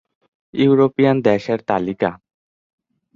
[0.53, 2.09] European দেশের তালিকা